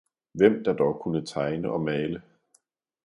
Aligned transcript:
Hvem 0.33 0.63
der 0.63 0.73
dog 0.73 0.99
kunne 1.01 1.25
tegne 1.25 1.71
og 1.71 1.81
male! 1.81 2.21